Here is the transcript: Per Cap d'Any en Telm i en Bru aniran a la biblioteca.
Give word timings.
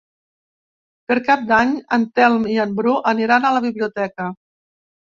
Per 1.11 1.17
Cap 1.27 1.45
d'Any 1.53 1.75
en 1.99 2.09
Telm 2.21 2.49
i 2.57 2.59
en 2.67 2.75
Bru 2.81 2.99
aniran 3.13 3.47
a 3.53 3.57
la 3.61 3.65
biblioteca. 3.71 4.33